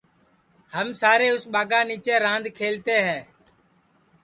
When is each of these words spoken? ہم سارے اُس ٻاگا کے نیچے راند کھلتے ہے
ہم 0.75 0.87
سارے 1.01 1.27
اُس 1.33 1.43
ٻاگا 1.53 1.79
کے 1.83 1.87
نیچے 1.89 2.13
راند 2.23 2.45
کھلتے 2.57 2.97
ہے 3.07 3.19